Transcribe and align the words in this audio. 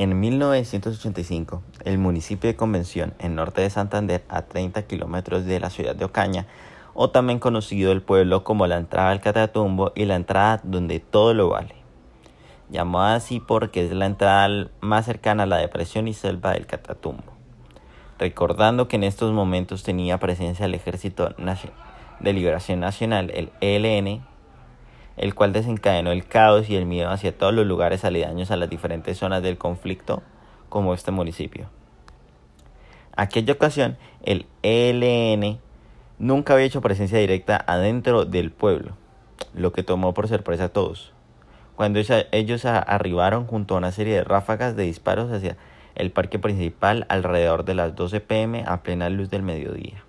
En 0.00 0.18
1985, 0.18 1.62
el 1.84 1.98
municipio 1.98 2.48
de 2.48 2.56
Convención, 2.56 3.12
en 3.18 3.34
norte 3.34 3.60
de 3.60 3.68
Santander, 3.68 4.24
a 4.30 4.40
30 4.40 4.86
kilómetros 4.86 5.44
de 5.44 5.60
la 5.60 5.68
ciudad 5.68 5.94
de 5.94 6.06
Ocaña, 6.06 6.46
o 6.94 7.10
también 7.10 7.38
conocido 7.38 7.92
el 7.92 8.00
pueblo 8.00 8.42
como 8.42 8.66
la 8.66 8.78
entrada 8.78 9.10
al 9.10 9.20
Catatumbo 9.20 9.92
y 9.94 10.06
la 10.06 10.16
entrada 10.16 10.62
donde 10.64 11.00
todo 11.00 11.34
lo 11.34 11.50
vale. 11.50 11.74
Llamada 12.70 13.16
así 13.16 13.40
porque 13.40 13.84
es 13.84 13.92
la 13.92 14.06
entrada 14.06 14.70
más 14.80 15.04
cercana 15.04 15.42
a 15.42 15.46
la 15.46 15.58
depresión 15.58 16.08
y 16.08 16.14
selva 16.14 16.52
del 16.52 16.66
Catatumbo. 16.66 17.34
Recordando 18.18 18.88
que 18.88 18.96
en 18.96 19.04
estos 19.04 19.34
momentos 19.34 19.82
tenía 19.82 20.16
presencia 20.18 20.64
el 20.64 20.74
Ejército 20.74 21.34
de 22.20 22.32
Liberación 22.32 22.80
Nacional, 22.80 23.30
el 23.34 23.52
ELN, 23.60 24.22
el 25.20 25.34
cual 25.34 25.52
desencadenó 25.52 26.12
el 26.12 26.24
caos 26.24 26.70
y 26.70 26.76
el 26.76 26.86
miedo 26.86 27.10
hacia 27.10 27.36
todos 27.36 27.52
los 27.52 27.66
lugares 27.66 28.06
aledaños 28.06 28.50
a 28.50 28.56
las 28.56 28.70
diferentes 28.70 29.18
zonas 29.18 29.42
del 29.42 29.58
conflicto, 29.58 30.22
como 30.70 30.94
este 30.94 31.10
municipio. 31.10 31.68
Aquella 33.14 33.52
ocasión, 33.52 33.98
el 34.22 34.46
ELN 34.62 35.58
nunca 36.18 36.54
había 36.54 36.64
hecho 36.64 36.80
presencia 36.80 37.18
directa 37.18 37.62
adentro 37.66 38.24
del 38.24 38.50
pueblo, 38.50 38.96
lo 39.52 39.72
que 39.72 39.82
tomó 39.82 40.14
por 40.14 40.26
sorpresa 40.26 40.64
a 40.64 40.68
todos. 40.70 41.12
Cuando 41.76 42.00
ellos 42.32 42.64
arribaron 42.64 43.44
junto 43.46 43.74
a 43.74 43.78
una 43.78 43.92
serie 43.92 44.14
de 44.14 44.24
ráfagas 44.24 44.74
de 44.74 44.84
disparos 44.84 45.30
hacia 45.30 45.58
el 45.96 46.12
parque 46.12 46.38
principal 46.38 47.04
alrededor 47.10 47.66
de 47.66 47.74
las 47.74 47.94
12 47.94 48.20
pm 48.20 48.64
a 48.66 48.82
plena 48.82 49.10
luz 49.10 49.28
del 49.28 49.42
mediodía. 49.42 50.02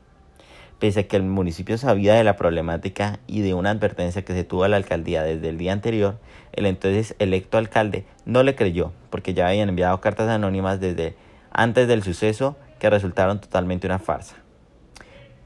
Pese 0.81 1.01
a 1.01 1.07
que 1.07 1.15
el 1.15 1.21
municipio 1.21 1.77
sabía 1.77 2.15
de 2.15 2.23
la 2.23 2.37
problemática 2.37 3.19
y 3.27 3.41
de 3.41 3.53
una 3.53 3.69
advertencia 3.69 4.25
que 4.25 4.33
se 4.33 4.43
tuvo 4.43 4.63
a 4.63 4.67
la 4.67 4.77
alcaldía 4.77 5.21
desde 5.21 5.47
el 5.49 5.59
día 5.59 5.73
anterior, 5.73 6.17
el 6.53 6.65
entonces 6.65 7.15
electo 7.19 7.59
alcalde 7.59 8.03
no 8.25 8.41
le 8.41 8.55
creyó 8.55 8.91
porque 9.11 9.35
ya 9.35 9.47
habían 9.47 9.69
enviado 9.69 10.01
cartas 10.01 10.27
anónimas 10.27 10.79
desde 10.79 11.15
antes 11.51 11.87
del 11.87 12.01
suceso 12.01 12.57
que 12.79 12.89
resultaron 12.89 13.39
totalmente 13.39 13.85
una 13.85 13.99
farsa. 13.99 14.37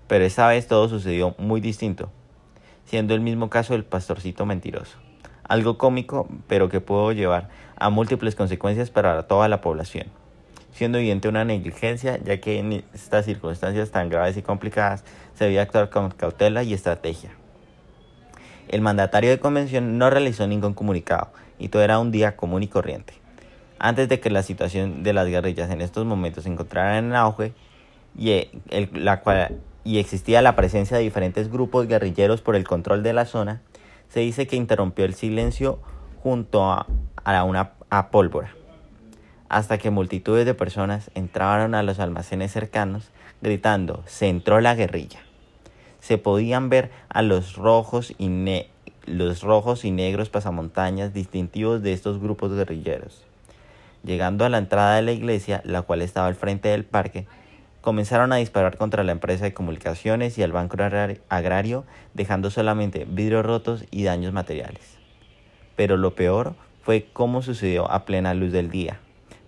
Pero 0.08 0.24
esta 0.24 0.48
vez 0.48 0.70
todo 0.70 0.88
sucedió 0.88 1.36
muy 1.38 1.60
distinto, 1.60 2.10
siendo 2.86 3.14
el 3.14 3.20
mismo 3.20 3.50
caso 3.50 3.74
del 3.74 3.84
pastorcito 3.84 4.46
mentiroso. 4.46 4.98
Algo 5.44 5.78
cómico, 5.78 6.30
pero 6.48 6.70
que 6.70 6.80
pudo 6.80 7.12
llevar 7.12 7.50
a 7.76 7.90
múltiples 7.90 8.36
consecuencias 8.36 8.90
para 8.90 9.24
toda 9.24 9.50
la 9.50 9.60
población 9.60 10.08
siendo 10.76 10.98
evidente 10.98 11.30
una 11.30 11.46
negligencia, 11.46 12.20
ya 12.22 12.42
que 12.42 12.60
en 12.60 12.84
estas 12.94 13.24
circunstancias 13.24 13.92
tan 13.92 14.10
graves 14.10 14.36
y 14.36 14.42
complicadas 14.42 15.06
se 15.34 15.46
debía 15.46 15.62
actuar 15.62 15.90
con 15.90 16.12
cautela 16.12 16.64
y 16.64 16.74
estrategia. 16.74 17.32
El 18.68 18.82
mandatario 18.82 19.30
de 19.30 19.40
convención 19.40 19.98
no 19.98 20.10
realizó 20.10 20.48
ningún 20.48 20.74
comunicado 20.74 21.30
y 21.60 21.70
todo 21.70 21.82
era 21.82 21.98
un 21.98 22.12
día 22.12 22.36
común 22.36 22.62
y 22.62 22.68
corriente. 22.68 23.14
Antes 23.80 24.10
de 24.10 24.20
que 24.20 24.30
la 24.30 24.44
situación 24.44 25.02
de 25.04 25.14
las 25.14 25.28
guerrillas 25.28 25.72
en 25.72 25.80
estos 25.80 26.06
momentos 26.06 26.44
se 26.44 26.50
encontrara 26.50 26.98
en 26.98 27.16
auge 27.16 27.54
y, 28.18 28.50
la 28.92 29.22
cual, 29.22 29.58
y 29.86 30.00
existía 30.00 30.42
la 30.42 30.58
presencia 30.58 30.98
de 30.98 31.04
diferentes 31.04 31.50
grupos 31.50 31.88
guerrilleros 31.88 32.42
por 32.42 32.58
el 32.58 32.68
control 32.68 33.02
de 33.02 33.14
la 33.14 33.26
zona, 33.26 33.62
se 34.10 34.20
dice 34.20 34.46
que 34.46 34.58
interrumpió 34.58 35.06
el 35.06 35.14
silencio 35.14 35.80
junto 36.22 36.70
a, 36.70 36.86
a 37.24 37.44
una 37.46 37.72
a 37.90 38.10
pólvora 38.10 38.54
hasta 39.56 39.78
que 39.78 39.90
multitudes 39.90 40.46
de 40.46 40.54
personas 40.54 41.10
entraron 41.16 41.76
a 41.76 41.84
los 41.84 42.00
almacenes 42.00 42.52
cercanos 42.52 43.08
gritando 43.42 44.04
se 44.06 44.28
entró 44.28 44.60
la 44.60 44.76
guerrilla. 44.76 45.22
Se 46.02 46.18
podían 46.18 46.68
ver 46.68 46.92
a 47.08 47.22
los 47.22 47.56
rojos 47.56 48.14
y, 48.18 48.28
negros 48.28 50.30
pasamontañas 50.30 51.14
distintivos 51.14 51.82
de 51.82 51.94
estos 51.94 52.20
grupos 52.20 52.52
guerrilleros. 52.52 53.24
Llegando 54.04 54.44
a 54.44 54.50
la 54.50 54.58
entrada 54.58 54.98
de 54.98 55.04
la 55.04 55.14
iglesia, 55.14 55.62
la 55.64 55.84
cual 55.84 56.02
estaba 56.02 56.28
al 56.28 56.36
frente 56.36 56.68
del 56.68 56.84
parque, 56.84 57.26
comenzaron 57.80 58.34
a 58.34 58.36
disparar 58.36 58.76
contra 58.76 59.06
la 59.06 59.14
empresa 59.14 59.46
de 59.46 59.54
comunicaciones 59.54 60.38
y 60.38 60.42
el 60.42 60.52
banco 60.52 60.76
agrario, 61.30 61.86
dejando 62.14 62.52
solamente 62.52 63.08
vidrios 63.10 63.46
rotos 63.46 63.86
y 63.90 64.04
daños 64.04 64.34
materiales. 64.34 64.98
Pero 65.78 65.96
lo 65.96 66.14
peor 66.14 66.56
fue 66.84 67.08
cómo 67.14 67.42
sucedió 67.42 67.90
a 67.90 68.04
plena 68.04 68.34
luz 68.34 68.52
del 68.52 68.70
día. 68.70 69.00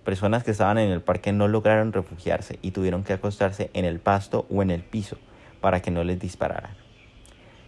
Personas 0.07 0.45
que 0.45 0.51
estaban 0.51 0.77
en 0.77 0.89
el 0.89 1.01
parque 1.01 1.33
no 1.33 1.49
lograron 1.49 1.91
refugiarse 1.91 2.59
y 2.61 2.71
tuvieron 2.71 3.03
que 3.03 3.11
acostarse 3.11 3.69
en 3.73 3.83
el 3.83 3.99
pasto 3.99 4.45
o 4.49 4.61
en 4.61 4.71
el 4.71 4.81
piso 4.81 5.17
para 5.59 5.81
que 5.81 5.91
no 5.91 6.05
les 6.05 6.17
dispararan. 6.17 6.77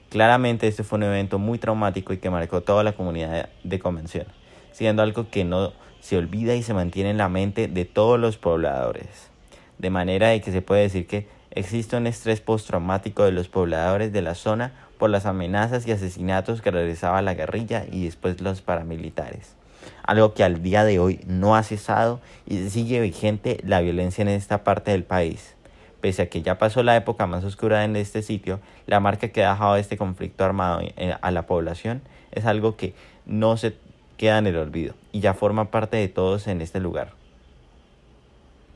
Claramente 0.07 0.65
este 0.65 0.85
fue 0.85 0.99
un 0.99 1.03
evento 1.03 1.37
muy 1.37 1.57
traumático 1.57 2.13
y 2.13 2.17
que 2.17 2.29
marcó 2.29 2.61
toda 2.61 2.85
la 2.85 2.93
comunidad 2.93 3.49
de 3.65 3.79
convención, 3.79 4.25
siendo 4.71 5.01
algo 5.01 5.29
que 5.29 5.43
no 5.43 5.73
se 5.99 6.15
olvida 6.15 6.55
y 6.55 6.63
se 6.63 6.73
mantiene 6.73 7.09
en 7.09 7.17
la 7.17 7.27
mente 7.27 7.67
de 7.67 7.83
todos 7.83 8.17
los 8.17 8.37
pobladores. 8.37 9.31
De 9.77 9.89
manera 9.89 10.29
de 10.29 10.39
que 10.39 10.53
se 10.53 10.61
puede 10.61 10.83
decir 10.83 11.07
que 11.07 11.27
existe 11.51 11.97
un 11.97 12.07
estrés 12.07 12.39
postraumático 12.39 13.25
de 13.25 13.33
los 13.33 13.49
pobladores 13.49 14.13
de 14.13 14.21
la 14.21 14.33
zona 14.33 14.71
por 14.97 15.09
las 15.09 15.25
amenazas 15.25 15.85
y 15.85 15.91
asesinatos 15.91 16.61
que 16.61 16.71
realizaba 16.71 17.21
la 17.21 17.33
guerrilla 17.33 17.83
y 17.91 18.05
después 18.05 18.39
los 18.39 18.61
paramilitares 18.61 19.59
algo 20.03 20.33
que 20.33 20.43
al 20.43 20.61
día 20.63 20.83
de 20.83 20.99
hoy 20.99 21.21
no 21.27 21.55
ha 21.55 21.63
cesado 21.63 22.19
y 22.45 22.69
sigue 22.69 22.99
vigente 23.01 23.59
la 23.63 23.81
violencia 23.81 24.21
en 24.21 24.29
esta 24.29 24.63
parte 24.63 24.91
del 24.91 25.03
país. 25.03 25.55
Pese 26.01 26.23
a 26.23 26.29
que 26.29 26.41
ya 26.41 26.57
pasó 26.57 26.81
la 26.81 26.95
época 26.95 27.27
más 27.27 27.43
oscura 27.43 27.83
en 27.83 27.95
este 27.95 28.21
sitio, 28.21 28.59
la 28.87 28.99
marca 28.99 29.29
que 29.29 29.43
ha 29.43 29.51
dejado 29.51 29.75
este 29.75 29.97
conflicto 29.97 30.45
armado 30.45 30.81
a 31.21 31.31
la 31.31 31.45
población 31.45 32.01
es 32.31 32.45
algo 32.45 32.77
que 32.77 32.93
no 33.25 33.57
se 33.57 33.75
queda 34.17 34.37
en 34.37 34.47
el 34.47 34.57
olvido 34.57 34.95
y 35.11 35.19
ya 35.19 35.33
forma 35.33 35.71
parte 35.71 35.97
de 35.97 36.07
todos 36.07 36.47
en 36.47 36.61
este 36.61 36.79
lugar. 36.79 37.18